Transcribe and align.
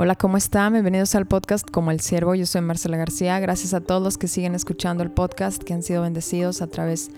Hola, 0.00 0.14
¿cómo 0.14 0.36
están? 0.36 0.74
Bienvenidos 0.74 1.16
al 1.16 1.26
podcast 1.26 1.68
Como 1.68 1.90
el 1.90 1.98
Siervo. 1.98 2.36
Yo 2.36 2.46
soy 2.46 2.60
Marcela 2.60 2.96
García. 2.96 3.40
Gracias 3.40 3.74
a 3.74 3.80
todos 3.80 4.00
los 4.00 4.16
que 4.16 4.28
siguen 4.28 4.54
escuchando 4.54 5.02
el 5.02 5.10
podcast, 5.10 5.60
que 5.60 5.74
han 5.74 5.82
sido 5.82 6.02
bendecidos 6.02 6.62
a 6.62 6.68
través 6.68 7.10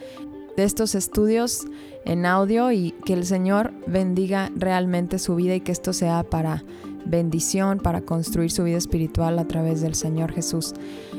de 0.56 0.64
estos 0.64 0.94
estudios 0.94 1.66
en 2.06 2.24
audio 2.24 2.72
y 2.72 2.92
que 3.04 3.12
el 3.12 3.26
Señor 3.26 3.74
bendiga 3.86 4.50
realmente 4.56 5.18
su 5.18 5.34
vida 5.34 5.56
y 5.56 5.60
que 5.60 5.72
esto 5.72 5.92
sea 5.92 6.22
para 6.22 6.64
bendición, 7.04 7.80
para 7.80 8.00
construir 8.00 8.50
su 8.50 8.64
vida 8.64 8.78
espiritual 8.78 9.38
a 9.38 9.46
través 9.46 9.82
del 9.82 9.94
Señor 9.94 10.32
Jesús. 10.32 10.72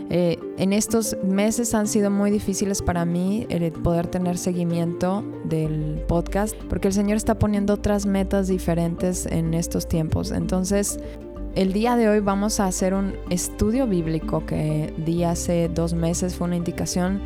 Eh, 0.10 0.40
en 0.58 0.74
estos 0.74 1.16
meses 1.24 1.76
han 1.76 1.88
sido 1.88 2.10
muy 2.10 2.32
difíciles 2.32 2.82
para 2.82 3.06
mí 3.06 3.46
el 3.50 3.72
poder 3.72 4.08
tener 4.08 4.40
seguimiento 4.40 5.24
del 5.46 6.04
podcast 6.08 6.56
porque 6.70 6.88
el 6.88 6.96
Señor 6.96 7.18
está 7.18 7.38
poniendo 7.38 7.76
otras 7.76 8.08
metas 8.08 8.48
diferentes 8.48 9.28
en 9.28 9.54
estos 9.54 9.88
tiempos. 9.88 10.32
Entonces, 10.32 10.98
el 11.56 11.74
día 11.74 11.96
de 11.96 12.08
hoy 12.08 12.20
vamos 12.20 12.60
a 12.60 12.66
hacer 12.66 12.94
un 12.94 13.14
estudio 13.30 13.88
bíblico 13.88 14.46
que 14.46 14.94
di 14.98 15.24
hace 15.24 15.68
dos 15.70 15.94
meses, 15.94 16.36
fue 16.36 16.48
una 16.48 16.56
indicación 16.56 17.22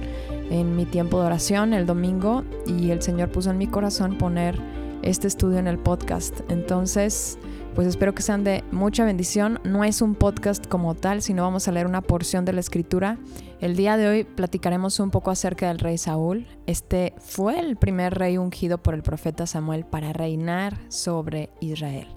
en 0.49 0.75
mi 0.75 0.85
tiempo 0.85 1.19
de 1.19 1.27
oración 1.27 1.73
el 1.73 1.85
domingo 1.85 2.43
y 2.65 2.91
el 2.91 3.01
Señor 3.01 3.29
puso 3.29 3.51
en 3.51 3.57
mi 3.57 3.67
corazón 3.67 4.17
poner 4.17 4.59
este 5.01 5.27
estudio 5.27 5.59
en 5.59 5.67
el 5.67 5.77
podcast. 5.77 6.41
Entonces, 6.49 7.37
pues 7.75 7.87
espero 7.87 8.15
que 8.15 8.23
sean 8.23 8.43
de 8.43 8.63
mucha 8.71 9.05
bendición. 9.05 9.59
No 9.63 9.83
es 9.83 10.01
un 10.01 10.15
podcast 10.15 10.65
como 10.65 10.95
tal, 10.95 11.21
sino 11.21 11.43
vamos 11.43 11.67
a 11.67 11.71
leer 11.71 11.85
una 11.85 12.01
porción 12.01 12.45
de 12.45 12.53
la 12.53 12.61
escritura. 12.61 13.17
El 13.59 13.75
día 13.75 13.97
de 13.97 14.07
hoy 14.07 14.23
platicaremos 14.23 14.99
un 14.99 15.11
poco 15.11 15.29
acerca 15.29 15.67
del 15.67 15.79
rey 15.79 15.97
Saúl. 15.97 16.47
Este 16.65 17.13
fue 17.19 17.59
el 17.59 17.75
primer 17.75 18.15
rey 18.15 18.37
ungido 18.37 18.79
por 18.79 18.95
el 18.95 19.03
profeta 19.03 19.45
Samuel 19.45 19.85
para 19.85 20.13
reinar 20.13 20.79
sobre 20.89 21.49
Israel. 21.59 22.07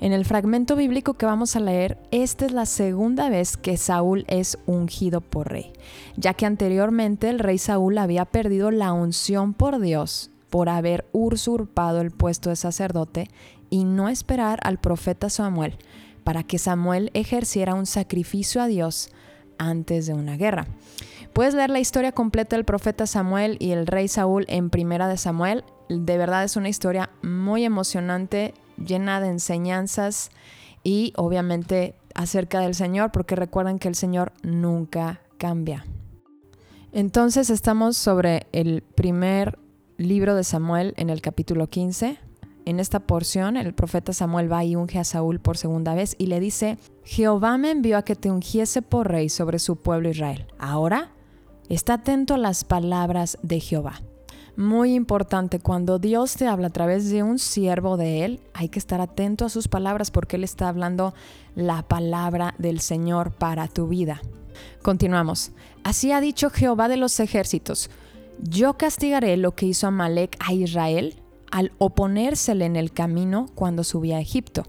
En 0.00 0.12
el 0.12 0.24
fragmento 0.24 0.76
bíblico 0.76 1.14
que 1.14 1.26
vamos 1.26 1.54
a 1.56 1.60
leer, 1.60 1.98
esta 2.10 2.46
es 2.46 2.52
la 2.52 2.66
segunda 2.66 3.28
vez 3.28 3.56
que 3.56 3.76
Saúl 3.76 4.24
es 4.28 4.58
ungido 4.66 5.20
por 5.20 5.50
rey, 5.50 5.72
ya 6.16 6.34
que 6.34 6.46
anteriormente 6.46 7.28
el 7.28 7.38
rey 7.38 7.58
Saúl 7.58 7.98
había 7.98 8.24
perdido 8.24 8.70
la 8.70 8.92
unción 8.92 9.54
por 9.54 9.78
Dios 9.80 10.30
por 10.50 10.68
haber 10.68 11.06
usurpado 11.12 12.00
el 12.00 12.10
puesto 12.10 12.50
de 12.50 12.56
sacerdote 12.56 13.30
y 13.70 13.84
no 13.84 14.08
esperar 14.08 14.58
al 14.64 14.78
profeta 14.78 15.30
Samuel 15.30 15.78
para 16.24 16.42
que 16.42 16.58
Samuel 16.58 17.10
ejerciera 17.14 17.74
un 17.74 17.86
sacrificio 17.86 18.60
a 18.60 18.66
Dios 18.66 19.10
antes 19.58 20.06
de 20.06 20.14
una 20.14 20.36
guerra. 20.36 20.66
Puedes 21.32 21.54
leer 21.54 21.70
la 21.70 21.80
historia 21.80 22.12
completa 22.12 22.56
del 22.56 22.64
profeta 22.64 23.06
Samuel 23.06 23.56
y 23.58 23.70
el 23.70 23.86
rey 23.86 24.08
Saúl 24.08 24.44
en 24.48 24.68
Primera 24.68 25.08
de 25.08 25.16
Samuel. 25.16 25.64
De 25.88 26.18
verdad 26.18 26.44
es 26.44 26.56
una 26.56 26.68
historia 26.68 27.10
muy 27.22 27.64
emocionante 27.64 28.52
llena 28.76 29.20
de 29.20 29.28
enseñanzas 29.28 30.30
y 30.84 31.12
obviamente 31.16 31.94
acerca 32.14 32.60
del 32.60 32.74
Señor, 32.74 33.12
porque 33.12 33.36
recuerden 33.36 33.78
que 33.78 33.88
el 33.88 33.94
Señor 33.94 34.32
nunca 34.42 35.20
cambia. 35.38 35.84
Entonces 36.92 37.50
estamos 37.50 37.96
sobre 37.96 38.46
el 38.52 38.82
primer 38.82 39.58
libro 39.96 40.34
de 40.34 40.44
Samuel 40.44 40.94
en 40.96 41.10
el 41.10 41.22
capítulo 41.22 41.68
15. 41.68 42.18
En 42.64 42.80
esta 42.80 43.00
porción 43.00 43.56
el 43.56 43.74
profeta 43.74 44.12
Samuel 44.12 44.52
va 44.52 44.64
y 44.64 44.76
unge 44.76 44.98
a 44.98 45.04
Saúl 45.04 45.40
por 45.40 45.56
segunda 45.56 45.94
vez 45.94 46.14
y 46.18 46.26
le 46.26 46.38
dice, 46.38 46.78
Jehová 47.04 47.56
me 47.58 47.70
envió 47.70 47.96
a 47.96 48.04
que 48.04 48.14
te 48.14 48.30
ungiese 48.30 48.82
por 48.82 49.10
rey 49.10 49.28
sobre 49.28 49.58
su 49.58 49.76
pueblo 49.76 50.10
Israel. 50.10 50.46
Ahora, 50.58 51.12
está 51.68 51.94
atento 51.94 52.34
a 52.34 52.38
las 52.38 52.64
palabras 52.64 53.38
de 53.42 53.60
Jehová 53.60 54.02
muy 54.56 54.94
importante. 54.94 55.58
Cuando 55.58 55.98
Dios 55.98 56.34
te 56.36 56.46
habla 56.46 56.68
a 56.68 56.72
través 56.72 57.10
de 57.10 57.22
un 57.22 57.38
siervo 57.38 57.96
de 57.96 58.24
Él, 58.24 58.40
hay 58.54 58.68
que 58.68 58.78
estar 58.78 59.00
atento 59.00 59.44
a 59.44 59.50
sus 59.50 59.68
palabras 59.68 60.10
porque 60.10 60.36
Él 60.36 60.44
está 60.44 60.68
hablando 60.68 61.14
la 61.54 61.82
palabra 61.82 62.54
del 62.58 62.80
Señor 62.80 63.32
para 63.32 63.68
tu 63.68 63.88
vida. 63.88 64.20
Continuamos. 64.82 65.52
Así 65.84 66.12
ha 66.12 66.20
dicho 66.20 66.50
Jehová 66.50 66.88
de 66.88 66.96
los 66.96 67.18
ejércitos. 67.20 67.90
Yo 68.40 68.74
castigaré 68.76 69.36
lo 69.36 69.54
que 69.54 69.66
hizo 69.66 69.86
Amalek 69.86 70.36
a 70.40 70.52
Israel 70.52 71.16
al 71.50 71.72
oponérsele 71.78 72.64
en 72.64 72.76
el 72.76 72.92
camino 72.92 73.46
cuando 73.54 73.84
subía 73.84 74.16
a 74.16 74.20
Egipto 74.20 74.64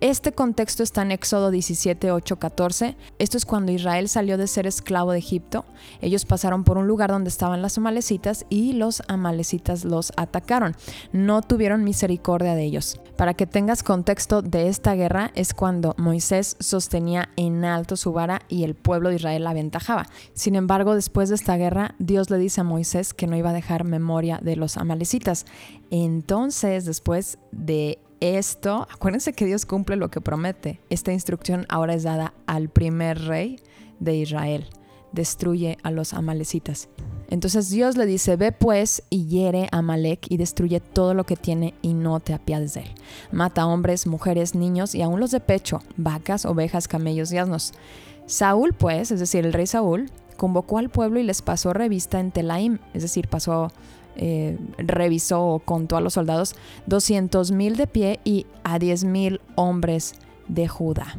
este 0.00 0.32
contexto 0.32 0.82
está 0.82 1.02
en 1.02 1.12
Éxodo 1.12 1.50
17, 1.50 2.10
8, 2.10 2.38
14. 2.38 2.96
Esto 3.18 3.36
es 3.36 3.44
cuando 3.44 3.70
Israel 3.70 4.08
salió 4.08 4.38
de 4.38 4.46
ser 4.46 4.66
esclavo 4.66 5.12
de 5.12 5.18
Egipto. 5.18 5.66
Ellos 6.00 6.24
pasaron 6.24 6.64
por 6.64 6.78
un 6.78 6.86
lugar 6.86 7.10
donde 7.10 7.28
estaban 7.28 7.60
las 7.60 7.76
amalecitas 7.76 8.46
y 8.48 8.72
los 8.72 9.02
amalecitas 9.08 9.84
los 9.84 10.12
atacaron. 10.16 10.74
No 11.12 11.42
tuvieron 11.42 11.84
misericordia 11.84 12.54
de 12.54 12.64
ellos. 12.64 12.98
Para 13.16 13.34
que 13.34 13.46
tengas 13.46 13.82
contexto 13.82 14.40
de 14.40 14.68
esta 14.68 14.94
guerra 14.94 15.32
es 15.34 15.52
cuando 15.52 15.94
Moisés 15.98 16.56
sostenía 16.60 17.28
en 17.36 17.66
alto 17.66 17.96
su 17.96 18.12
vara 18.12 18.40
y 18.48 18.64
el 18.64 18.74
pueblo 18.74 19.10
de 19.10 19.16
Israel 19.16 19.44
la 19.44 19.50
aventajaba. 19.50 20.06
Sin 20.32 20.54
embargo, 20.54 20.94
después 20.94 21.28
de 21.28 21.34
esta 21.34 21.58
guerra, 21.58 21.94
Dios 21.98 22.30
le 22.30 22.38
dice 22.38 22.62
a 22.62 22.64
Moisés 22.64 23.12
que 23.12 23.26
no 23.26 23.36
iba 23.36 23.50
a 23.50 23.54
dejar 23.54 23.84
memoria 23.84 24.40
de 24.42 24.56
los 24.56 24.78
amalecitas. 24.78 25.44
Entonces, 25.90 26.86
después 26.86 27.38
de 27.52 27.98
esto, 28.20 28.86
acuérdense 28.90 29.32
que 29.32 29.46
Dios 29.46 29.66
cumple 29.66 29.96
lo 29.96 30.10
que 30.10 30.20
promete. 30.20 30.80
Esta 30.90 31.12
instrucción 31.12 31.66
ahora 31.68 31.94
es 31.94 32.02
dada 32.02 32.34
al 32.46 32.68
primer 32.68 33.18
rey 33.24 33.60
de 33.98 34.16
Israel. 34.16 34.66
Destruye 35.12 35.78
a 35.82 35.90
los 35.90 36.14
amalecitas. 36.14 36.88
Entonces 37.28 37.70
Dios 37.70 37.96
le 37.96 38.06
dice, 38.06 38.36
ve 38.36 38.52
pues 38.52 39.02
y 39.08 39.26
hiere 39.26 39.68
a 39.72 39.78
Amalek 39.78 40.26
y 40.28 40.36
destruye 40.36 40.80
todo 40.80 41.14
lo 41.14 41.24
que 41.24 41.36
tiene 41.36 41.74
y 41.80 41.94
no 41.94 42.20
te 42.20 42.34
apiades 42.34 42.74
de 42.74 42.80
él. 42.80 42.90
Mata 43.32 43.66
hombres, 43.66 44.06
mujeres, 44.06 44.54
niños 44.54 44.94
y 44.94 45.02
aún 45.02 45.20
los 45.20 45.30
de 45.30 45.40
pecho, 45.40 45.80
vacas, 45.96 46.44
ovejas, 46.44 46.88
camellos 46.88 47.32
y 47.32 47.38
asnos. 47.38 47.72
Saúl 48.26 48.74
pues, 48.74 49.10
es 49.10 49.20
decir, 49.20 49.46
el 49.46 49.52
rey 49.52 49.66
Saúl, 49.66 50.10
convocó 50.36 50.78
al 50.78 50.88
pueblo 50.88 51.20
y 51.20 51.22
les 51.22 51.42
pasó 51.42 51.72
revista 51.72 52.18
en 52.18 52.30
Telaim, 52.30 52.78
es 52.94 53.02
decir, 53.02 53.28
pasó 53.28 53.72
eh, 54.16 54.58
revisó 54.78 55.44
o 55.44 55.58
contó 55.60 55.96
a 55.96 56.00
los 56.00 56.14
soldados 56.14 56.54
200 56.86 57.52
mil 57.52 57.76
de 57.76 57.86
pie 57.86 58.20
y 58.24 58.46
a 58.64 58.78
10 58.78 59.04
mil 59.04 59.40
hombres 59.54 60.14
de 60.48 60.68
Judá. 60.68 61.16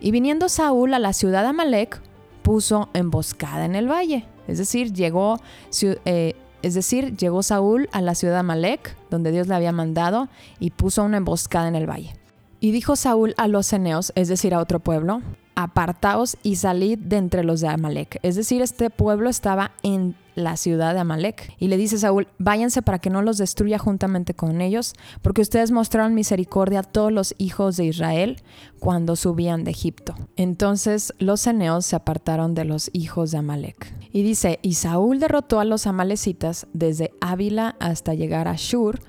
Y 0.00 0.10
viniendo 0.10 0.48
Saúl 0.48 0.94
a 0.94 0.98
la 0.98 1.12
ciudad 1.12 1.42
de 1.42 1.48
Amalek, 1.48 2.00
puso 2.42 2.88
emboscada 2.94 3.64
en 3.64 3.74
el 3.74 3.90
valle. 3.90 4.24
Es 4.46 4.58
decir, 4.58 4.92
llegó, 4.92 5.40
eh, 5.82 6.34
es 6.62 6.74
decir, 6.74 7.16
llegó 7.16 7.42
Saúl 7.42 7.88
a 7.92 8.00
la 8.00 8.14
ciudad 8.14 8.34
de 8.34 8.40
Amalek, 8.40 8.96
donde 9.10 9.32
Dios 9.32 9.48
le 9.48 9.54
había 9.54 9.72
mandado, 9.72 10.28
y 10.60 10.70
puso 10.70 11.02
una 11.02 11.16
emboscada 11.16 11.68
en 11.68 11.74
el 11.74 11.88
valle. 11.88 12.14
Y 12.60 12.70
dijo 12.70 12.96
Saúl 12.96 13.34
a 13.36 13.48
los 13.48 13.66
ceneos, 13.66 14.12
es 14.14 14.28
decir, 14.28 14.54
a 14.54 14.60
otro 14.60 14.80
pueblo, 14.80 15.22
apartaos 15.56 16.36
y 16.42 16.56
salid 16.56 16.98
de 16.98 17.16
entre 17.16 17.42
los 17.42 17.60
de 17.60 17.68
Amalek. 17.68 18.20
Es 18.22 18.36
decir, 18.36 18.62
este 18.62 18.90
pueblo 18.90 19.28
estaba 19.28 19.72
en 19.82 20.14
la 20.36 20.56
ciudad 20.56 20.92
de 20.94 21.00
Amalek. 21.00 21.54
Y 21.58 21.68
le 21.68 21.78
dice 21.78 21.98
Saúl, 21.98 22.28
váyanse 22.38 22.82
para 22.82 22.98
que 22.98 23.10
no 23.10 23.22
los 23.22 23.38
destruya 23.38 23.78
juntamente 23.78 24.34
con 24.34 24.60
ellos, 24.60 24.92
porque 25.22 25.40
ustedes 25.40 25.72
mostraron 25.72 26.14
misericordia 26.14 26.80
a 26.80 26.82
todos 26.84 27.10
los 27.10 27.34
hijos 27.38 27.76
de 27.76 27.86
Israel 27.86 28.42
cuando 28.78 29.16
subían 29.16 29.64
de 29.64 29.70
Egipto. 29.72 30.14
Entonces 30.36 31.14
los 31.18 31.40
ceneos 31.40 31.86
se 31.86 31.96
apartaron 31.96 32.54
de 32.54 32.66
los 32.66 32.90
hijos 32.92 33.30
de 33.30 33.38
Amalek. 33.38 33.94
Y 34.12 34.22
dice, 34.22 34.60
y 34.62 34.74
Saúl 34.74 35.18
derrotó 35.18 35.58
a 35.58 35.64
los 35.64 35.86
amalecitas 35.86 36.66
desde 36.74 37.12
Ávila 37.20 37.76
hasta 37.80 38.14
llegar 38.14 38.46
a 38.46 38.56
Shur, 38.56 39.00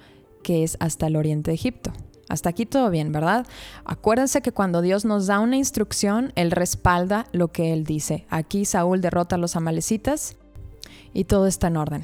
que 0.43 0.63
es 0.63 0.77
hasta 0.79 1.07
el 1.07 1.17
oriente 1.17 1.51
de 1.51 1.55
Egipto. 1.55 1.91
Hasta 2.29 2.49
aquí 2.49 2.65
todo 2.65 2.89
bien, 2.89 3.11
¿verdad? 3.11 3.45
Acuérdense 3.85 4.41
que 4.41 4.51
cuando 4.51 4.81
Dios 4.81 5.05
nos 5.05 5.27
da 5.27 5.39
una 5.39 5.55
instrucción, 5.55 6.33
Él 6.35 6.51
respalda 6.51 7.27
lo 7.31 7.49
que 7.49 7.73
Él 7.73 7.83
dice. 7.83 8.25
Aquí 8.29 8.65
Saúl 8.65 9.01
derrota 9.01 9.35
a 9.35 9.39
los 9.39 9.55
amalecitas 9.55 10.35
y 11.13 11.23
todo 11.23 11.47
está 11.47 11.67
en 11.67 11.77
orden. 11.77 12.03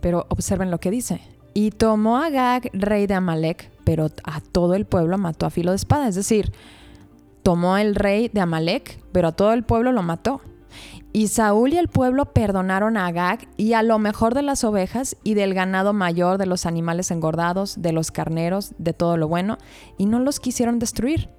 Pero 0.00 0.26
observen 0.28 0.70
lo 0.70 0.78
que 0.78 0.90
dice. 0.90 1.20
Y 1.54 1.70
tomó 1.70 2.18
a 2.18 2.28
Gag, 2.28 2.70
rey 2.72 3.06
de 3.06 3.14
Amalek, 3.14 3.70
pero 3.84 4.10
a 4.24 4.40
todo 4.40 4.74
el 4.74 4.84
pueblo 4.84 5.16
mató 5.16 5.46
a 5.46 5.50
filo 5.50 5.70
de 5.70 5.76
espada. 5.76 6.08
Es 6.08 6.16
decir, 6.16 6.52
tomó 7.42 7.78
el 7.78 7.94
rey 7.94 8.28
de 8.28 8.40
Amalek, 8.40 9.00
pero 9.12 9.28
a 9.28 9.32
todo 9.32 9.52
el 9.52 9.62
pueblo 9.62 9.92
lo 9.92 10.02
mató. 10.02 10.42
Y 11.16 11.28
Saúl 11.28 11.72
y 11.72 11.78
el 11.78 11.88
pueblo 11.88 12.34
perdonaron 12.34 12.98
a 12.98 13.06
Agag 13.06 13.48
y 13.56 13.72
a 13.72 13.82
lo 13.82 13.98
mejor 13.98 14.34
de 14.34 14.42
las 14.42 14.64
ovejas 14.64 15.16
y 15.24 15.32
del 15.32 15.54
ganado 15.54 15.94
mayor, 15.94 16.36
de 16.36 16.44
los 16.44 16.66
animales 16.66 17.10
engordados, 17.10 17.80
de 17.80 17.92
los 17.92 18.10
carneros, 18.10 18.74
de 18.76 18.92
todo 18.92 19.16
lo 19.16 19.26
bueno, 19.26 19.56
y 19.96 20.04
no 20.04 20.18
los 20.18 20.40
quisieron 20.40 20.78
destruir. 20.78 21.30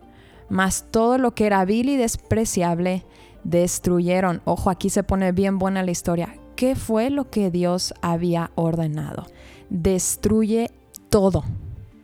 Mas 0.50 0.88
todo 0.90 1.20
lo 1.20 1.36
que 1.36 1.46
era 1.46 1.64
vil 1.64 1.90
y 1.90 1.96
despreciable 1.96 3.06
destruyeron. 3.44 4.42
Ojo, 4.46 4.72
aquí 4.72 4.90
se 4.90 5.04
pone 5.04 5.32
bien 5.32 5.60
buena 5.60 5.84
la 5.84 5.92
historia. 5.92 6.36
¿Qué 6.56 6.76
fue 6.76 7.12
lo 7.12 7.30
que 7.30 7.52
Dios 7.52 7.94
había 8.02 8.50
ordenado? 8.56 9.28
Destruye 9.70 10.72
todo. 11.12 11.44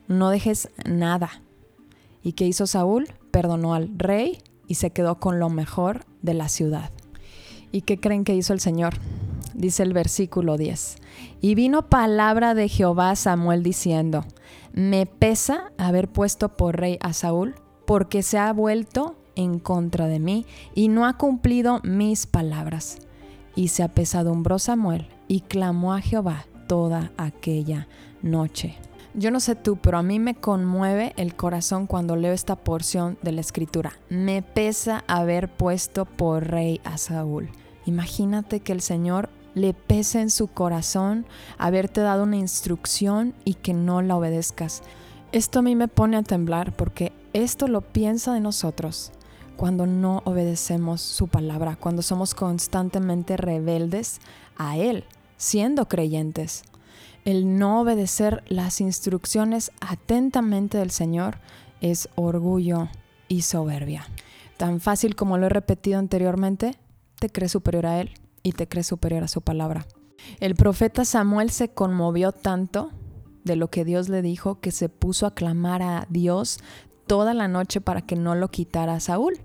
No 0.08 0.30
dejes 0.30 0.70
nada. 0.86 1.42
¿Y 2.22 2.34
qué 2.34 2.46
hizo 2.46 2.68
Saúl? 2.68 3.08
Perdonó 3.32 3.74
al 3.74 3.90
rey 3.98 4.44
y 4.68 4.76
se 4.76 4.92
quedó 4.92 5.20
con 5.20 5.40
lo 5.40 5.50
mejor 5.50 6.06
de 6.22 6.36
la 6.36 6.50
ciudad. 6.50 6.92
¿Y 7.74 7.82
qué 7.82 8.00
creen 8.00 8.24
que 8.24 8.36
hizo 8.36 8.54
el 8.54 8.60
Señor? 8.60 8.94
Dice 9.56 9.82
el 9.82 9.94
versículo 9.94 10.58
10. 10.58 10.98
Y 11.42 11.56
vino 11.56 11.90
palabra 11.90 12.54
de 12.54 12.70
Jehová 12.70 13.10
a 13.10 13.16
Samuel 13.16 13.64
diciendo, 13.64 14.26
me 14.74 15.08
pesa 15.08 15.72
haber 15.80 16.08
puesto 16.08 16.50
por 16.50 16.80
rey 16.80 17.00
a 17.02 17.14
Saúl, 17.14 17.56
porque 17.88 18.22
se 18.22 18.38
ha 18.38 18.54
vuelto 18.54 19.16
en 19.36 19.58
contra 19.58 20.06
de 20.06 20.20
mí 20.20 20.46
y 20.76 20.88
no 20.88 21.08
ha 21.08 21.18
cumplido 21.18 21.82
mis 21.84 22.28
palabras. 22.28 23.00
Y 23.56 23.70
se 23.70 23.82
apesadumbró 23.82 24.60
Samuel 24.60 25.08
y 25.28 25.42
clamó 25.42 25.94
a 25.94 26.02
Jehová 26.02 26.46
toda 26.68 27.12
aquella 27.18 27.88
noche. 28.22 28.76
Yo 29.16 29.32
no 29.32 29.40
sé 29.40 29.56
tú, 29.56 29.78
pero 29.78 29.98
a 29.98 30.04
mí 30.04 30.20
me 30.20 30.36
conmueve 30.36 31.14
el 31.18 31.36
corazón 31.36 31.88
cuando 31.88 32.16
leo 32.16 32.34
esta 32.34 32.56
porción 32.56 33.18
de 33.24 33.32
la 33.32 33.42
escritura. 33.42 33.94
Me 34.10 34.44
pesa 34.44 35.04
haber 35.08 35.50
puesto 35.50 36.06
por 36.06 36.48
rey 36.48 36.80
a 36.84 37.00
Saúl. 37.00 37.50
Imagínate 37.86 38.60
que 38.60 38.72
el 38.72 38.82
Señor 38.82 39.30
le 39.56 39.74
pese 39.74 40.22
en 40.22 40.30
su 40.30 40.48
corazón 40.48 41.26
haberte 41.58 42.02
dado 42.02 42.24
una 42.24 42.38
instrucción 42.38 43.34
y 43.46 43.56
que 43.56 43.74
no 43.74 44.02
la 44.02 44.16
obedezcas. 44.16 44.82
Esto 45.32 45.60
a 45.60 45.62
mí 45.62 45.76
me 45.76 45.88
pone 45.88 46.18
a 46.18 46.24
temblar 46.24 46.76
porque 46.76 47.12
esto 47.34 47.68
lo 47.68 47.82
piensa 47.82 48.34
de 48.34 48.40
nosotros 48.40 49.12
cuando 49.56 49.86
no 49.86 50.22
obedecemos 50.26 51.02
su 51.02 51.28
palabra, 51.28 51.76
cuando 51.76 52.02
somos 52.02 52.34
constantemente 52.34 53.38
rebeldes 53.38 54.20
a 54.58 54.78
Él, 54.78 55.06
siendo 55.38 55.88
creyentes. 55.88 56.64
El 57.26 57.58
no 57.58 57.82
obedecer 57.82 58.44
las 58.48 58.82
instrucciones 58.82 59.72
atentamente 59.80 60.78
del 60.78 60.92
Señor 60.92 61.38
es 61.82 62.10
orgullo 62.16 62.90
y 63.28 63.44
soberbia. 63.44 64.08
Tan 64.58 64.82
fácil 64.82 65.16
como 65.16 65.38
lo 65.38 65.46
he 65.46 65.50
repetido 65.50 66.00
anteriormente, 66.00 66.78
te 67.24 67.30
crees 67.30 67.54
superior 67.54 67.86
a 67.86 68.02
Él 68.02 68.10
y 68.44 68.52
te 68.52 68.68
crees 68.68 68.88
superior 68.88 69.24
a 69.24 69.30
su 69.30 69.40
palabra. 69.40 69.88
El 70.42 70.56
profeta 70.56 71.06
Samuel 71.06 71.52
se 71.52 71.70
conmovió 71.70 72.34
tanto 72.34 72.92
de 73.46 73.56
lo 73.56 73.70
que 73.70 73.86
Dios 73.86 74.10
le 74.10 74.22
dijo 74.22 74.60
que 74.60 74.72
se 74.72 74.90
puso 74.90 75.26
a 75.26 75.34
clamar 75.34 75.82
a 75.82 76.06
Dios 76.10 76.60
toda 77.08 77.34
la 77.34 77.48
noche 77.48 77.80
para 77.80 78.02
que 78.02 78.18
no 78.18 78.36
lo 78.36 78.50
quitara 78.50 78.96
a 78.96 79.00
Saúl. 79.00 79.40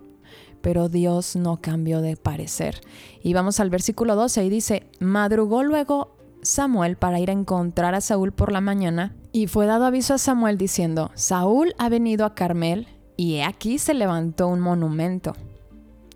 Pero 0.60 0.88
Dios 0.88 1.36
no 1.36 1.60
cambió 1.60 2.00
de 2.00 2.16
parecer. 2.16 2.80
Y 3.22 3.32
vamos 3.32 3.60
al 3.60 3.70
versículo 3.70 4.16
12 4.16 4.44
y 4.44 4.50
dice, 4.50 4.90
madrugó 4.98 5.62
luego 5.62 6.16
Samuel 6.42 6.96
para 6.96 7.20
ir 7.20 7.30
a 7.30 7.34
encontrar 7.34 7.94
a 7.94 8.00
Saúl 8.00 8.32
por 8.32 8.50
la 8.50 8.60
mañana 8.60 9.14
y 9.30 9.46
fue 9.46 9.66
dado 9.66 9.84
aviso 9.84 10.14
a 10.14 10.18
Samuel 10.18 10.58
diciendo, 10.58 11.12
Saúl 11.14 11.76
ha 11.78 11.88
venido 11.88 12.26
a 12.26 12.34
Carmel 12.34 12.88
y 13.16 13.38
aquí 13.42 13.78
se 13.78 13.94
levantó 13.94 14.48
un 14.48 14.58
monumento. 14.58 15.36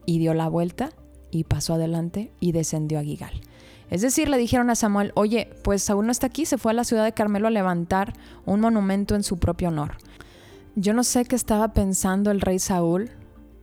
Y 0.05 0.19
dio 0.19 0.35
la 0.35 0.49
vuelta 0.49 0.91
y 1.33 1.45
pasó 1.45 1.75
adelante 1.75 2.33
y 2.39 2.53
descendió 2.53 3.01
a 3.01 3.03
Gigal. 3.03 3.41
Es 3.91 4.01
decir, 4.03 4.29
le 4.29 4.39
dijeron 4.39 4.71
a 4.71 4.77
Samuel, 4.77 5.11
oye, 5.17 5.51
pues 5.65 5.83
Saúl 5.83 6.07
no 6.07 6.13
está 6.13 6.29
aquí, 6.29 6.47
se 6.47 6.59
fue 6.59 6.71
a 6.71 6.75
la 6.75 6.85
ciudad 6.85 7.05
de 7.05 7.13
Carmelo 7.13 7.49
a 7.49 7.51
levantar 7.51 8.13
un 8.47 8.61
monumento 8.61 9.17
en 9.17 9.25
su 9.25 9.39
propio 9.39 9.69
honor. 9.69 9.97
Yo 10.77 10.95
no 10.95 11.03
sé 11.05 11.25
qué 11.25 11.35
estaba 11.35 11.73
pensando 11.73 12.31
el 12.31 12.41
rey 12.41 12.59
Saúl 12.59 13.11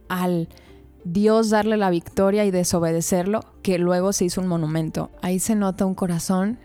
al 0.10 0.50
Dios 1.04 1.50
darle 1.50 1.77
la 1.77 1.89
victoria 1.89 2.45
y 2.45 2.51
desobedecerlo, 2.51 3.42
que 3.63 3.80
luego 3.80 4.13
se 4.13 4.25
hizo 4.25 4.42
un 4.42 4.48
monumento. 4.48 5.10
Ahí 5.22 5.39
se 5.39 5.56
nota 5.56 5.86
un 5.86 5.95
corazón 5.95 6.60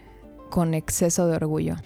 con 0.50 0.75
exceso 0.75 1.27
de 1.27 1.37
orgullo. 1.37 1.77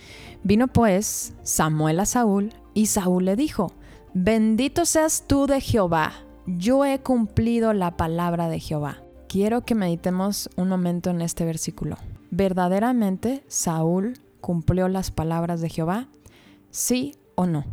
Vino 0.43 0.69
pues 0.69 1.35
Samuel 1.43 2.01
a 2.01 2.07
Saúl 2.07 2.53
y 2.75 2.87
Saúl 2.87 3.25
le 3.25 3.37
dijo, 3.37 3.73
bendito 4.15 4.85
seas 4.85 5.25
tú 5.27 5.47
de 5.47 5.61
Jehová, 5.61 6.13
yo 6.47 6.85
he 6.85 6.99
cumplido 7.01 7.73
la 7.73 7.97
palabra 7.97 8.49
de 8.49 8.59
Jehová. 8.59 9.03
Quiero 9.29 9.67
que 9.67 9.75
meditemos 9.75 10.49
un 10.57 10.71
momento 10.71 11.11
en 11.11 11.21
este 11.21 11.45
versículo. 11.45 11.99
¿Verdaderamente 12.31 13.45
Saúl 13.47 14.15
cumplió 14.41 14.89
las 14.89 15.11
palabras 15.11 15.61
de 15.61 15.69
Jehová? 15.69 16.09
¿Sí 16.71 17.15
o 17.35 17.45
no? 17.45 17.67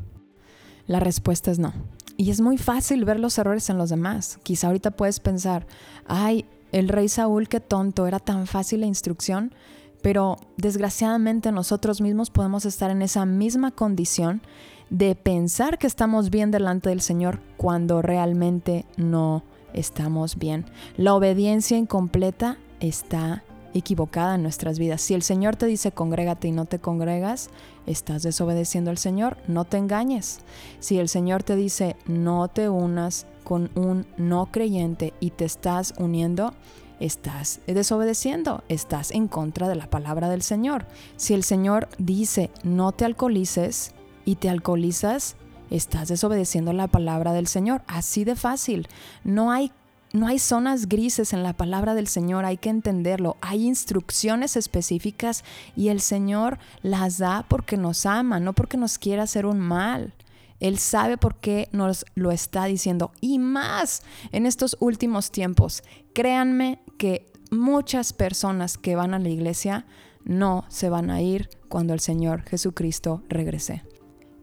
La 0.86 1.00
respuesta 1.00 1.52
es 1.52 1.60
no. 1.60 1.72
Y 2.18 2.30
es 2.32 2.42
muy 2.42 2.58
fácil 2.58 3.06
ver 3.06 3.22
los 3.22 3.38
errores 3.38 3.70
en 3.70 3.78
los 3.78 3.90
demás. 3.90 4.38
Quizá 4.44 4.68
ahorita 4.68 4.92
puedes 4.92 5.22
pensar, 5.22 5.66
ay, 6.06 6.46
el 6.74 6.90
rey 6.90 7.08
Saúl, 7.08 7.48
qué 7.48 7.62
tonto, 7.62 8.06
era 8.06 8.20
tan 8.20 8.48
fácil 8.48 8.82
la 8.82 8.88
instrucción, 8.88 9.54
pero 10.02 10.36
desgraciadamente 10.58 11.54
nosotros 11.54 12.02
mismos 12.02 12.32
podemos 12.32 12.66
estar 12.66 12.92
en 12.92 13.02
esa 13.02 13.26
misma 13.26 13.72
condición 13.72 14.42
de 14.90 15.16
pensar 15.16 15.78
que 15.78 15.88
estamos 15.88 16.30
bien 16.30 16.52
delante 16.52 16.90
del 16.90 17.00
Señor 17.00 17.40
cuando 17.56 18.02
realmente 18.02 18.86
no 18.98 19.44
estamos 19.76 20.38
bien. 20.38 20.66
La 20.98 21.14
obediencia 21.14 21.78
incompleta 21.78 22.58
está 22.80 23.44
equivocada 23.74 24.36
en 24.36 24.44
nuestras 24.44 24.80
vidas. 24.80 25.02
Si 25.02 25.14
el 25.14 25.22
Señor 25.22 25.58
te 25.58 25.66
dice 25.66 25.92
congrégate 25.92 26.48
y 26.48 26.52
no 26.52 26.66
te 26.66 26.80
congregas, 26.80 27.50
estás 27.86 28.24
desobedeciendo 28.24 28.90
al 28.90 28.98
Señor, 28.98 29.38
no 29.48 29.66
te 29.66 29.78
engañes. 29.78 30.40
Si 30.80 30.98
el 30.98 31.10
Señor 31.10 31.44
te 31.44 31.56
dice 31.56 31.96
no 32.08 32.48
te 32.48 32.70
unas 32.70 33.28
con 33.44 33.70
un 33.76 34.08
no 34.18 34.48
creyente 34.48 35.14
y 35.20 35.32
te 35.32 35.46
estás 35.46 35.94
uniendo, 36.00 36.54
estás 37.02 37.60
desobedeciendo, 37.68 38.64
estás 38.70 39.12
en 39.12 39.28
contra 39.28 39.68
de 39.68 39.76
la 39.76 39.90
palabra 39.90 40.30
del 40.30 40.42
Señor. 40.42 40.86
Si 41.18 41.34
el 41.34 41.44
Señor 41.44 41.90
dice 41.98 42.52
no 42.64 42.94
te 42.94 43.04
alcoholices 43.04 43.94
y 44.24 44.36
te 44.36 44.50
alcoholizas, 44.50 45.36
estás 45.70 46.08
desobedeciendo 46.08 46.74
la 46.74 46.88
palabra 46.88 47.34
del 47.34 47.48
Señor. 47.48 47.82
Así 47.88 48.24
de 48.24 48.36
fácil. 48.36 48.88
No 49.24 49.52
hay 49.52 49.72
no 50.14 50.28
hay 50.28 50.40
zonas 50.40 50.88
grises 50.88 51.34
en 51.34 51.44
la 51.44 51.52
palabra 51.52 51.94
del 51.94 52.08
Señor, 52.08 52.46
hay 52.46 52.56
que 52.56 52.70
entenderlo. 52.70 53.36
Hay 53.42 53.66
instrucciones 53.68 54.56
específicas 54.56 55.44
y 55.76 55.90
el 55.90 56.00
Señor 56.00 56.58
las 56.84 57.18
da 57.18 57.46
porque 57.50 57.76
nos 57.76 58.06
ama, 58.06 58.40
no 58.40 58.54
porque 58.54 58.78
nos 58.78 58.98
quiera 58.98 59.24
hacer 59.24 59.46
un 59.46 59.60
mal. 59.60 60.14
Él 60.62 60.80
sabe 60.80 61.18
por 61.18 61.36
qué 61.36 61.68
nos 61.74 62.06
lo 62.16 62.32
está 62.32 62.64
diciendo. 62.64 63.12
Y 63.20 63.40
más 63.40 64.04
en 64.32 64.46
estos 64.46 64.78
últimos 64.80 65.32
tiempos. 65.32 65.84
Créanme 66.14 66.80
que 66.98 67.30
muchas 67.52 68.14
personas 68.14 68.78
que 68.78 68.96
van 68.96 69.14
a 69.14 69.20
la 69.20 69.30
iglesia 69.30 69.86
no 70.24 70.64
se 70.70 70.90
van 70.90 71.10
a 71.10 71.22
ir 71.22 71.50
cuando 71.68 71.94
el 71.94 72.00
Señor 72.00 72.44
Jesucristo 72.44 73.22
regrese. 73.28 73.84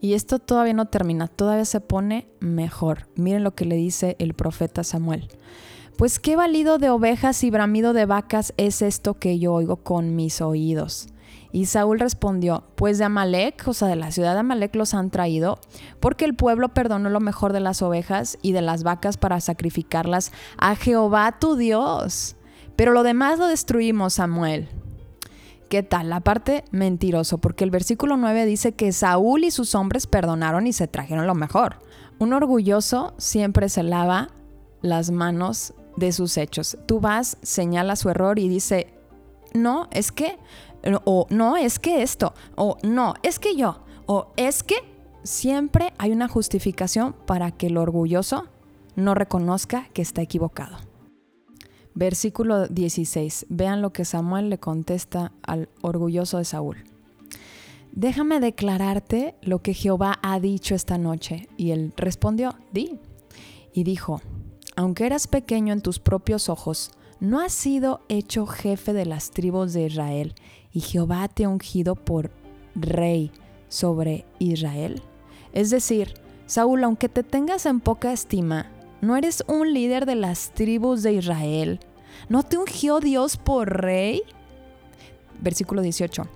Y 0.02 0.14
esto 0.14 0.40
todavía 0.40 0.74
no 0.74 0.86
termina, 0.86 1.28
todavía 1.28 1.64
se 1.64 1.80
pone 1.80 2.26
mejor. 2.40 3.06
Miren 3.14 3.44
lo 3.44 3.54
que 3.54 3.64
le 3.64 3.76
dice 3.76 4.16
el 4.18 4.34
profeta 4.34 4.82
Samuel. 4.82 5.28
Pues 5.96 6.18
qué 6.18 6.34
valido 6.34 6.78
de 6.78 6.90
ovejas 6.90 7.44
y 7.44 7.50
bramido 7.50 7.92
de 7.92 8.04
vacas 8.04 8.52
es 8.56 8.82
esto 8.82 9.14
que 9.14 9.38
yo 9.38 9.54
oigo 9.54 9.76
con 9.76 10.16
mis 10.16 10.40
oídos. 10.40 11.06
Y 11.52 11.66
Saúl 11.66 12.00
respondió, 12.00 12.64
pues 12.74 12.98
de 12.98 13.04
Amalek, 13.04 13.62
o 13.68 13.74
sea, 13.74 13.86
de 13.86 13.94
la 13.94 14.10
ciudad 14.10 14.32
de 14.34 14.40
Amalek 14.40 14.74
los 14.74 14.92
han 14.92 15.10
traído, 15.10 15.60
porque 16.00 16.24
el 16.24 16.34
pueblo 16.34 16.70
perdonó 16.70 17.08
lo 17.08 17.20
mejor 17.20 17.52
de 17.52 17.60
las 17.60 17.80
ovejas 17.80 18.38
y 18.42 18.50
de 18.50 18.62
las 18.62 18.82
vacas 18.82 19.16
para 19.16 19.40
sacrificarlas 19.40 20.32
a 20.58 20.74
Jehová 20.74 21.38
tu 21.38 21.54
Dios. 21.54 22.34
Pero 22.74 22.90
lo 22.90 23.04
demás 23.04 23.38
lo 23.38 23.46
destruimos, 23.46 24.14
Samuel. 24.14 24.68
¿Qué 25.72 25.82
tal? 25.82 26.10
La 26.10 26.20
parte 26.20 26.64
mentiroso, 26.70 27.38
porque 27.38 27.64
el 27.64 27.70
versículo 27.70 28.18
9 28.18 28.44
dice 28.44 28.72
que 28.72 28.92
Saúl 28.92 29.42
y 29.42 29.50
sus 29.50 29.74
hombres 29.74 30.06
perdonaron 30.06 30.66
y 30.66 30.74
se 30.74 30.86
trajeron 30.86 31.26
lo 31.26 31.34
mejor. 31.34 31.78
Un 32.18 32.34
orgulloso 32.34 33.14
siempre 33.16 33.70
se 33.70 33.82
lava 33.82 34.28
las 34.82 35.10
manos 35.10 35.72
de 35.96 36.12
sus 36.12 36.36
hechos. 36.36 36.76
Tú 36.84 37.00
vas, 37.00 37.38
señala 37.40 37.96
su 37.96 38.10
error 38.10 38.38
y 38.38 38.50
dice, 38.50 38.92
no, 39.54 39.88
es 39.92 40.12
que, 40.12 40.36
o 41.04 41.26
no, 41.30 41.56
es 41.56 41.78
que 41.78 42.02
esto, 42.02 42.34
o 42.54 42.76
no, 42.82 43.14
es 43.22 43.38
que 43.38 43.56
yo, 43.56 43.82
o 44.04 44.30
es 44.36 44.62
que 44.62 44.76
siempre 45.22 45.94
hay 45.96 46.12
una 46.12 46.28
justificación 46.28 47.14
para 47.24 47.50
que 47.50 47.68
el 47.68 47.78
orgulloso 47.78 48.46
no 48.94 49.14
reconozca 49.14 49.88
que 49.94 50.02
está 50.02 50.20
equivocado. 50.20 50.91
Versículo 51.94 52.66
16. 52.68 53.46
Vean 53.48 53.82
lo 53.82 53.92
que 53.92 54.04
Samuel 54.04 54.50
le 54.50 54.58
contesta 54.58 55.32
al 55.42 55.68
orgulloso 55.82 56.38
de 56.38 56.44
Saúl. 56.44 56.84
Déjame 57.92 58.40
declararte 58.40 59.34
lo 59.42 59.60
que 59.60 59.74
Jehová 59.74 60.18
ha 60.22 60.40
dicho 60.40 60.74
esta 60.74 60.96
noche. 60.96 61.48
Y 61.56 61.72
él 61.72 61.92
respondió, 61.96 62.56
di. 62.72 62.98
Y 63.74 63.84
dijo, 63.84 64.20
aunque 64.76 65.06
eras 65.06 65.26
pequeño 65.26 65.72
en 65.72 65.82
tus 65.82 65.98
propios 65.98 66.48
ojos, 66.48 66.92
¿no 67.20 67.40
has 67.40 67.52
sido 67.52 68.00
hecho 68.08 68.46
jefe 68.46 68.92
de 68.92 69.04
las 69.04 69.30
tribus 69.30 69.74
de 69.74 69.86
Israel 69.86 70.34
y 70.72 70.80
Jehová 70.80 71.28
te 71.28 71.44
ha 71.44 71.48
ungido 71.48 71.94
por 71.94 72.30
rey 72.74 73.30
sobre 73.68 74.24
Israel? 74.38 75.02
Es 75.52 75.68
decir, 75.70 76.14
Saúl, 76.46 76.84
aunque 76.84 77.08
te 77.08 77.22
tengas 77.22 77.66
en 77.66 77.80
poca 77.80 78.12
estima, 78.12 78.70
¿No 79.02 79.16
eres 79.16 79.42
un 79.48 79.74
líder 79.74 80.06
de 80.06 80.14
las 80.14 80.52
tribus 80.54 81.02
de 81.02 81.14
Israel? 81.14 81.80
¿No 82.28 82.44
te 82.44 82.56
ungió 82.56 83.00
Dios 83.00 83.36
por 83.36 83.82
rey? 83.82 84.22
Versículo 85.40 85.82
18. 85.82 86.28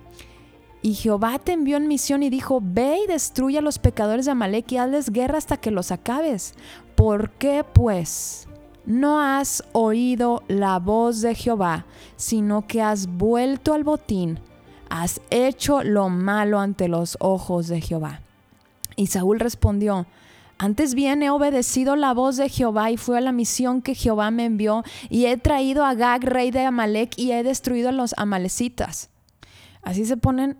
Y 0.81 0.93
Jehová 0.95 1.39
te 1.39 1.53
envió 1.53 1.77
en 1.77 1.87
misión 1.87 2.23
y 2.23 2.29
dijo, 2.29 2.59
ve 2.61 2.99
y 3.05 3.07
destruye 3.07 3.57
a 3.57 3.61
los 3.61 3.79
pecadores 3.79 4.25
de 4.25 4.31
Amalek 4.31 4.69
y 4.73 4.77
hazles 4.77 5.11
guerra 5.11 5.37
hasta 5.37 5.55
que 5.55 5.71
los 5.71 5.93
acabes. 5.93 6.55
¿Por 6.95 7.31
qué 7.31 7.63
pues 7.63 8.49
no 8.85 9.21
has 9.21 9.63
oído 9.71 10.43
la 10.49 10.77
voz 10.79 11.21
de 11.21 11.35
Jehová, 11.35 11.85
sino 12.17 12.67
que 12.67 12.81
has 12.81 13.07
vuelto 13.07 13.75
al 13.75 13.85
botín? 13.85 14.41
Has 14.89 15.21
hecho 15.29 15.83
lo 15.83 16.09
malo 16.09 16.59
ante 16.59 16.89
los 16.89 17.15
ojos 17.21 17.69
de 17.69 17.79
Jehová. 17.79 18.19
Y 18.97 19.07
Saúl 19.07 19.39
respondió, 19.39 20.05
Antes 20.59 20.95
bien 20.95 21.21
he 21.21 21.29
obedecido 21.29 21.95
la 21.95 22.13
voz 22.13 22.35
de 22.37 22.49
Jehová 22.49 22.89
y 22.89 22.97
fui 22.97 23.15
a 23.15 23.21
la 23.21 23.31
misión 23.31 23.83
que 23.83 23.93
Jehová 23.93 24.31
me 24.31 24.45
envió 24.45 24.83
y 25.09 25.25
he 25.25 25.37
traído 25.37 25.85
a 25.85 25.93
Gag, 25.93 26.23
rey 26.23 26.49
de 26.49 26.61
Amalek, 26.61 27.13
y 27.15 27.31
he 27.31 27.43
destruido 27.43 27.89
a 27.89 27.91
los 27.91 28.15
amalecitas. 28.17 29.11
Así 29.83 30.05
se 30.05 30.17
ponen 30.17 30.57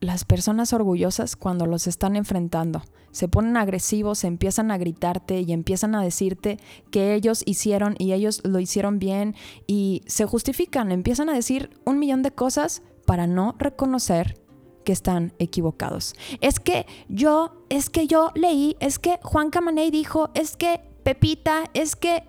las 0.00 0.24
personas 0.24 0.72
orgullosas 0.72 1.36
cuando 1.36 1.66
los 1.66 1.86
están 1.86 2.16
enfrentando. 2.16 2.82
Se 3.12 3.28
ponen 3.28 3.56
agresivos, 3.56 4.24
empiezan 4.24 4.70
a 4.70 4.78
gritarte 4.78 5.40
y 5.40 5.52
empiezan 5.52 5.94
a 5.94 6.02
decirte 6.02 6.58
que 6.90 7.14
ellos 7.14 7.42
hicieron 7.46 7.96
y 7.98 8.12
ellos 8.12 8.42
lo 8.44 8.60
hicieron 8.60 8.98
bien 8.98 9.34
y 9.66 10.02
se 10.06 10.26
justifican, 10.26 10.92
empiezan 10.92 11.28
a 11.28 11.34
decir 11.34 11.70
un 11.84 11.98
millón 11.98 12.22
de 12.22 12.30
cosas 12.30 12.82
para 13.06 13.26
no 13.26 13.56
reconocer 13.58 14.38
que 14.84 14.92
están 14.92 15.32
equivocados. 15.38 16.14
Es 16.40 16.60
que 16.60 16.86
yo, 17.08 17.64
es 17.68 17.90
que 17.90 18.06
yo 18.06 18.30
leí, 18.34 18.76
es 18.80 18.98
que 18.98 19.18
Juan 19.22 19.50
Camaney 19.50 19.90
dijo, 19.90 20.30
es 20.34 20.56
que 20.56 20.80
Pepita, 21.02 21.64
es 21.74 21.96
que... 21.96 22.24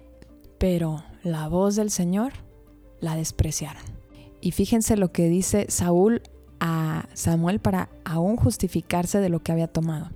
Pero 0.57 1.03
la 1.23 1.47
voz 1.47 1.75
del 1.75 1.91
Señor 1.91 2.33
la 2.99 3.15
despreciaron. 3.15 3.83
Y 4.41 4.51
fíjense 4.51 4.97
lo 4.97 5.11
que 5.11 5.29
dice 5.29 5.65
Saúl 5.69 6.21
a 6.59 7.07
Samuel 7.13 7.59
para 7.59 7.89
aún 8.05 8.37
justificarse 8.37 9.19
de 9.19 9.29
lo 9.29 9.39
que 9.39 9.51
había 9.51 9.67
tomado. 9.67 10.09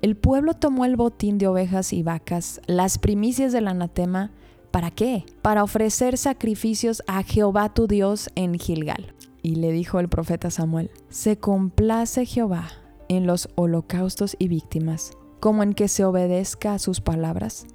El 0.00 0.16
pueblo 0.16 0.54
tomó 0.54 0.84
el 0.84 0.96
botín 0.96 1.38
de 1.38 1.48
ovejas 1.48 1.92
y 1.92 2.02
vacas, 2.02 2.60
las 2.66 2.98
primicias 2.98 3.52
del 3.52 3.68
anatema, 3.68 4.30
¿para 4.70 4.90
qué? 4.90 5.24
Para 5.42 5.64
ofrecer 5.64 6.16
sacrificios 6.18 7.02
a 7.06 7.22
Jehová 7.22 7.74
tu 7.74 7.86
Dios 7.86 8.30
en 8.34 8.58
Gilgal. 8.58 9.14
Y 9.42 9.56
le 9.56 9.72
dijo 9.72 9.98
el 9.98 10.08
profeta 10.08 10.50
Samuel, 10.50 10.90
se 11.08 11.36
complace 11.36 12.26
Jehová 12.26 12.68
en 13.08 13.26
los 13.26 13.48
holocaustos 13.56 14.36
y 14.38 14.48
víctimas, 14.48 15.12
como 15.40 15.62
en 15.62 15.74
que 15.74 15.88
se 15.88 16.04
obedezca 16.04 16.74
a 16.74 16.78
sus 16.78 17.00
palabras. 17.00 17.66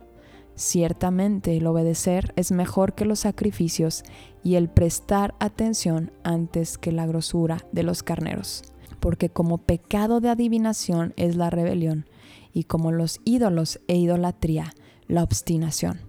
Ciertamente 0.56 1.56
el 1.56 1.68
obedecer 1.68 2.34
es 2.36 2.52
mejor 2.52 2.96
que 2.96 3.06
los 3.06 3.20
sacrificios 3.20 4.04
y 4.44 4.56
el 4.56 4.70
prestar 4.70 5.36
atención 5.40 6.12
antes 6.24 6.78
que 6.78 6.92
la 6.92 7.06
grosura 7.06 7.58
de 7.72 7.84
los 7.84 8.02
carneros, 8.02 8.64
porque 9.00 9.30
como 9.30 9.60
pecado 9.60 10.20
de 10.20 10.30
adivinación 10.30 11.14
es 11.16 11.36
la 11.36 11.50
rebelión, 11.50 12.08
y 12.54 12.64
como 12.64 12.92
los 12.92 13.20
ídolos 13.24 13.80
e 13.88 13.98
idolatría, 13.98 14.74
la 15.08 15.22
obstinación. 15.22 16.00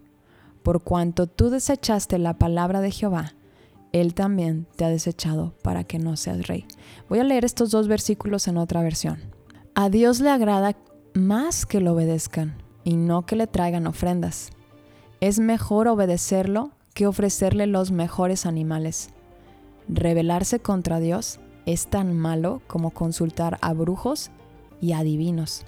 Por 0.62 0.82
cuanto 0.82 1.26
tú 1.26 1.50
desechaste 1.50 2.18
la 2.18 2.38
palabra 2.38 2.80
de 2.80 2.90
Jehová, 2.90 3.34
él 3.92 4.14
también 4.14 4.66
te 4.76 4.85
ha 4.85 4.88
desechado 4.88 5.54
para 5.62 5.85
que 5.85 5.99
no 5.99 6.16
seas 6.16 6.47
rey. 6.47 6.66
Voy 7.09 7.18
a 7.18 7.25
leer 7.25 7.45
estos 7.45 7.71
dos 7.71 7.88
versículos 7.88 8.49
en 8.49 8.57
otra 8.59 8.83
versión. 8.83 9.18
A 9.75 9.88
Dios 9.88 10.21
le 10.21 10.30
agrada 10.30 10.76
más 11.14 11.66
que 11.66 11.80
lo 11.80 11.92
obedezcan 11.92 12.57
y 12.85 12.97
no 12.97 13.26
que 13.26 13.37
le 13.37 13.47
traigan 13.47 13.87
ofrendas. 13.87 14.50
Es 15.21 15.38
mejor 15.38 15.88
obedecerlo 15.88 16.71
que 16.95 17.07
ofrecerle 17.07 17.66
los 17.66 17.90
mejores 17.90 18.47
animales. 18.47 19.11
Rebelarse 19.88 20.61
contra 20.61 21.00
Dios 21.00 21.40
es 21.66 21.87
tan 21.87 22.16
malo 22.16 22.62
como 22.66 22.90
consultar 22.90 23.59
a 23.61 23.73
brujos 23.73 24.30
y 24.80 24.92
adivinos. 24.92 25.64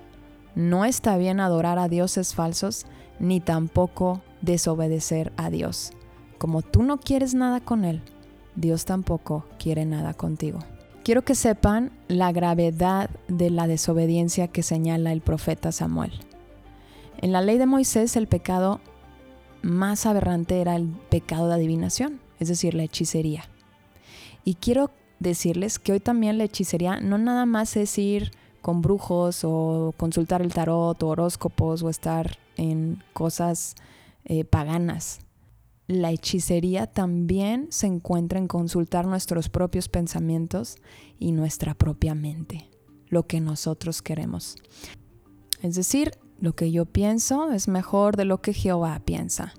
No 0.54 0.84
está 0.84 1.16
bien 1.16 1.40
adorar 1.40 1.78
a 1.78 1.88
dioses 1.88 2.34
falsos 2.34 2.86
ni 3.18 3.40
tampoco 3.40 4.22
desobedecer 4.40 5.32
a 5.36 5.50
Dios. 5.50 5.92
Como 6.40 6.62
tú 6.62 6.82
no 6.82 6.96
quieres 6.96 7.34
nada 7.34 7.60
con 7.60 7.84
Él, 7.84 8.00
Dios 8.56 8.86
tampoco 8.86 9.44
quiere 9.58 9.84
nada 9.84 10.14
contigo. 10.14 10.60
Quiero 11.04 11.20
que 11.22 11.34
sepan 11.34 11.92
la 12.08 12.32
gravedad 12.32 13.10
de 13.28 13.50
la 13.50 13.66
desobediencia 13.66 14.48
que 14.48 14.62
señala 14.62 15.12
el 15.12 15.20
profeta 15.20 15.70
Samuel. 15.70 16.12
En 17.18 17.32
la 17.32 17.42
ley 17.42 17.58
de 17.58 17.66
Moisés 17.66 18.16
el 18.16 18.26
pecado 18.26 18.80
más 19.60 20.06
aberrante 20.06 20.62
era 20.62 20.76
el 20.76 20.86
pecado 21.10 21.46
de 21.46 21.56
adivinación, 21.56 22.22
es 22.38 22.48
decir, 22.48 22.72
la 22.72 22.84
hechicería. 22.84 23.44
Y 24.42 24.54
quiero 24.54 24.92
decirles 25.18 25.78
que 25.78 25.92
hoy 25.92 26.00
también 26.00 26.38
la 26.38 26.44
hechicería 26.44 27.00
no 27.00 27.18
nada 27.18 27.44
más 27.44 27.76
es 27.76 27.98
ir 27.98 28.30
con 28.62 28.80
brujos 28.80 29.42
o 29.44 29.92
consultar 29.98 30.40
el 30.40 30.54
tarot 30.54 31.02
o 31.02 31.08
horóscopos 31.08 31.82
o 31.82 31.90
estar 31.90 32.38
en 32.56 33.04
cosas 33.12 33.74
eh, 34.24 34.44
paganas 34.46 35.20
la 35.90 36.12
hechicería 36.12 36.86
también 36.86 37.66
se 37.70 37.86
encuentra 37.86 38.38
en 38.38 38.46
consultar 38.46 39.06
nuestros 39.06 39.48
propios 39.48 39.88
pensamientos 39.88 40.76
y 41.18 41.32
nuestra 41.32 41.74
propia 41.74 42.14
mente, 42.14 42.70
lo 43.08 43.26
que 43.26 43.40
nosotros 43.40 44.00
queremos. 44.00 44.56
Es 45.62 45.74
decir, 45.74 46.12
lo 46.38 46.54
que 46.54 46.70
yo 46.70 46.86
pienso 46.86 47.50
es 47.50 47.66
mejor 47.66 48.16
de 48.16 48.24
lo 48.24 48.40
que 48.40 48.52
Jehová 48.52 49.02
piensa. 49.04 49.52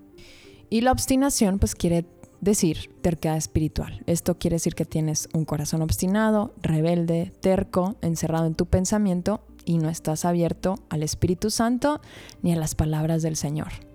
Y 0.70 0.82
la 0.82 0.94
obstinación 0.94 1.60
pues 1.60 1.76
quiere 1.76 2.06
decir 2.40 2.90
terquedad 3.02 3.36
espiritual. 3.36 4.02
Esto 4.08 4.38
quiere 4.40 4.56
decir 4.56 4.74
que 4.74 4.86
tienes 4.86 5.28
un 5.34 5.44
corazón 5.44 5.82
obstinado, 5.82 6.54
rebelde, 6.62 7.34
terco, 7.42 7.98
encerrado 8.02 8.46
en 8.48 8.56
tu 8.56 8.68
pensamiento 8.68 9.42
y 9.66 9.80
no 9.80 9.90
estás 9.90 10.24
abierto 10.24 10.76
al 10.90 11.04
Espíritu 11.04 11.52
Santo 11.52 12.00
ni 12.42 12.54
a 12.54 12.56
las 12.56 12.74
palabras 12.74 13.22
del 13.22 13.36
Señor. 13.36 13.91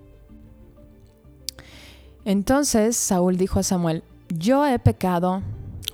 Entonces 2.27 2.97
Saúl 2.97 3.37
dijo 3.37 3.61
a 3.61 3.63
Samuel, 3.63 4.03
yo 4.37 4.67
he 4.67 4.81
pecado, 4.81 5.43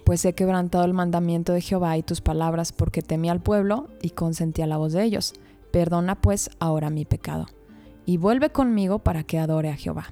pues 0.06 0.24
he 0.24 0.32
quebrantado 0.32 0.86
el 0.86 0.94
mandamiento 0.94 1.52
de 1.52 1.60
Jehová 1.60 1.98
y 1.98 2.02
tus 2.02 2.22
palabras 2.22 2.72
porque 2.72 3.02
temí 3.02 3.28
al 3.28 3.42
pueblo 3.42 3.88
y 4.00 4.10
consentí 4.10 4.62
a 4.62 4.66
la 4.66 4.78
voz 4.78 4.94
de 4.94 5.04
ellos. 5.04 5.34
Perdona 5.72 6.22
pues 6.22 6.48
ahora 6.58 6.88
mi 6.88 7.04
pecado 7.04 7.48
y 8.06 8.16
vuelve 8.16 8.48
conmigo 8.48 9.00
para 9.00 9.24
que 9.24 9.38
adore 9.38 9.68
a 9.68 9.76
Jehová. 9.76 10.06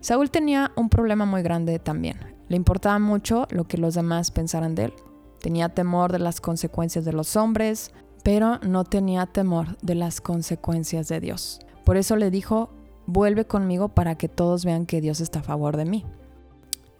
Saúl 0.00 0.32
tenía 0.32 0.72
un 0.74 0.88
problema 0.88 1.26
muy 1.26 1.42
grande 1.42 1.78
también. 1.78 2.18
Le 2.48 2.56
importaba 2.56 2.98
mucho 2.98 3.46
lo 3.50 3.62
que 3.62 3.78
los 3.78 3.94
demás 3.94 4.32
pensaran 4.32 4.74
de 4.74 4.86
él. 4.86 4.94
Tenía 5.40 5.68
temor 5.68 6.10
de 6.10 6.18
las 6.18 6.40
consecuencias 6.40 7.04
de 7.04 7.12
los 7.12 7.36
hombres, 7.36 7.92
pero 8.24 8.58
no 8.66 8.82
tenía 8.82 9.26
temor 9.26 9.78
de 9.80 9.94
las 9.94 10.20
consecuencias 10.20 11.06
de 11.06 11.20
Dios. 11.20 11.60
Por 11.84 11.96
eso 11.96 12.16
le 12.16 12.32
dijo, 12.32 12.70
vuelve 13.06 13.44
conmigo 13.44 13.88
para 13.88 14.16
que 14.16 14.28
todos 14.28 14.64
vean 14.64 14.86
que 14.86 15.00
Dios 15.00 15.20
está 15.20 15.40
a 15.40 15.42
favor 15.42 15.76
de 15.76 15.84
mí. 15.84 16.04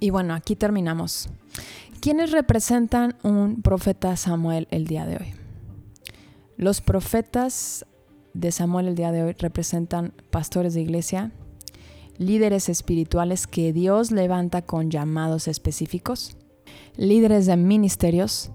Y 0.01 0.11
bueno, 0.11 0.35
aquí 0.35 0.57
terminamos. 0.57 1.29
¿Quiénes 2.01 2.33
representan 2.33 3.15
un 3.23 3.63
profeta 3.63 4.17
Samuel 4.17 4.67
el 4.71 4.87
día 4.87 5.07
de 5.07 5.17
hoy? 5.17 5.35
Los 6.57 6.81
profetas 6.81 7.87
de 8.35 8.51
Samuel 8.51 8.89
el 8.89 8.95
día 8.95 9.13
de 9.13 9.23
hoy 9.23 9.33
representan 9.39 10.13
pastores 10.31 10.75
de 10.75 10.81
iglesia, 10.81 11.33
líderes 12.19 12.69
espirituales 12.69 13.47
que 13.47 13.73
Dios 13.73 14.11
levanta 14.11 14.63
con 14.63 14.91
llamados 14.91 15.49
específicos, 15.49 16.37
líderes 16.97 17.47
de 17.47 17.57
ministerios. 17.57 18.51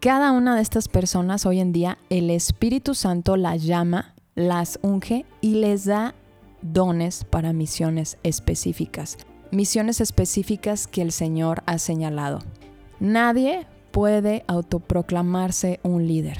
Cada 0.00 0.32
una 0.32 0.56
de 0.56 0.62
estas 0.62 0.88
personas 0.88 1.46
hoy 1.46 1.60
en 1.60 1.72
día 1.72 1.98
el 2.10 2.30
Espíritu 2.30 2.94
Santo 2.94 3.36
las 3.36 3.62
llama, 3.62 4.14
las 4.34 4.78
unge 4.82 5.24
y 5.40 5.54
les 5.54 5.84
da 5.84 6.14
dones 6.64 7.24
para 7.24 7.52
misiones 7.52 8.18
específicas, 8.22 9.18
misiones 9.50 10.00
específicas 10.00 10.86
que 10.86 11.02
el 11.02 11.12
Señor 11.12 11.62
ha 11.66 11.78
señalado. 11.78 12.40
Nadie 12.98 13.66
puede 13.92 14.44
autoproclamarse 14.48 15.78
un 15.82 16.08
líder. 16.08 16.38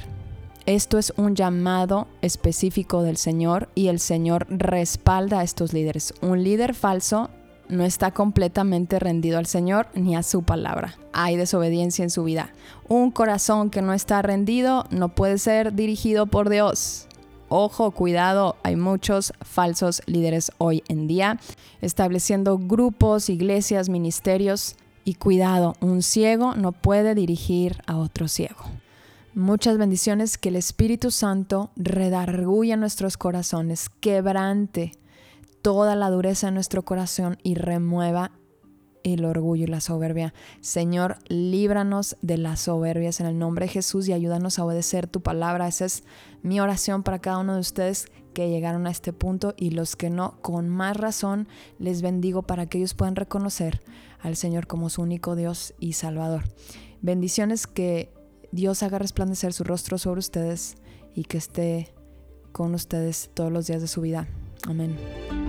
Esto 0.67 0.99
es 0.99 1.13
un 1.17 1.37
llamado 1.37 2.09
específico 2.23 3.03
del 3.03 3.19
Señor 3.19 3.69
y 3.75 3.89
el 3.89 4.01
Señor 4.01 4.47
respalda 4.49 5.41
a 5.41 5.43
estos 5.45 5.75
líderes. 5.75 6.15
Un 6.23 6.43
líder 6.43 6.75
falso 6.75 7.29
no 7.69 7.85
está 7.85 8.13
completamente 8.13 8.99
rendido 8.99 9.39
al 9.39 9.47
Señor 9.47 9.89
ni 9.95 10.17
a 10.17 10.23
su 10.23 10.43
palabra. 10.43 10.97
Hay 11.13 11.37
desobediencia 11.37 12.03
en 12.03 12.11
su 12.11 12.25
vida. 12.25 12.51
Un 12.89 13.11
corazón 13.11 13.71
que 13.71 13.83
no 13.83 13.93
está 13.93 14.23
rendido 14.23 14.87
no 14.91 15.11
puede 15.11 15.39
ser 15.39 15.75
dirigido 15.75 16.27
por 16.27 16.49
Dios. 16.49 17.09
Ojo, 17.49 17.91
cuidado, 17.91 18.57
hay 18.63 18.77
muchos 18.77 19.33
falsos 19.43 20.03
líderes 20.07 20.51
hoy 20.59 20.83
en 20.89 21.07
día, 21.07 21.39
estableciendo 21.81 22.59
grupos, 22.59 23.29
iglesias, 23.29 23.89
ministerios. 23.89 24.77
Y 25.05 25.15
cuidado, 25.15 25.75
un 25.81 26.03
ciego 26.03 26.55
no 26.55 26.73
puede 26.73 27.15
dirigir 27.15 27.83
a 27.87 27.97
otro 27.99 28.27
ciego. 28.27 28.65
Muchas 29.35 29.77
bendiciones, 29.77 30.39
que 30.39 30.49
el 30.49 30.57
Espíritu 30.57 31.11
Santo 31.11 31.71
redarguya 31.77 32.77
nuestros 32.77 33.17
corazones, 33.19 33.91
quebrante 34.01 34.93
toda 35.61 35.97
la 35.97 36.09
dureza 36.11 36.47
de 36.47 36.53
nuestro 36.53 36.83
corazón 36.83 37.39
y 37.43 37.55
remueva 37.55 38.31
el 39.05 39.25
orgullo 39.25 39.65
y 39.65 39.69
la 39.69 39.81
soberbia. 39.81 40.35
Señor, 40.61 41.19
líbranos 41.29 42.17
de 42.23 42.39
las 42.39 42.61
soberbias 42.63 43.21
en 43.21 43.27
el 43.27 43.39
nombre 43.39 43.67
de 43.67 43.73
Jesús 43.73 44.09
y 44.09 44.13
ayúdanos 44.13 44.59
a 44.59 44.65
obedecer 44.65 45.07
tu 45.07 45.23
palabra. 45.23 45.69
Esa 45.69 45.85
es 45.85 46.03
mi 46.43 46.59
oración 46.59 47.05
para 47.05 47.21
cada 47.21 47.39
uno 47.39 47.55
de 47.55 47.61
ustedes 47.61 48.07
que 48.33 48.49
llegaron 48.49 48.87
a 48.87 48.91
este 48.91 49.13
punto 49.13 49.55
y 49.57 49.71
los 49.71 49.95
que 49.95 50.11
no, 50.11 50.41
con 50.43 50.69
más 50.69 50.97
razón 50.97 51.47
les 51.79 52.03
bendigo 52.03 52.43
para 52.43 52.67
que 52.67 52.79
ellos 52.79 52.95
puedan 52.95 53.15
reconocer 53.15 53.81
al 54.21 54.37
Señor 54.37 54.67
como 54.67 54.91
su 54.91 55.03
único 55.03 55.37
Dios 55.37 55.75
y 55.79 55.93
Salvador. 55.93 56.43
Bendiciones 57.01 57.67
que 57.67 58.13
Dios 58.51 58.83
haga 58.83 58.99
resplandecer 58.99 59.53
su 59.53 59.65
rostro 59.65 59.99
sobre 59.99 60.21
ustedes 60.21 60.77
y 61.15 61.25
que 61.25 61.39
esté 61.39 61.95
con 62.53 62.75
ustedes 62.75 63.31
todos 63.35 63.53
los 63.53 63.67
días 63.67 63.83
de 63.83 63.89
su 63.89 64.01
vida. 64.01 64.27
Amén. 64.67 65.44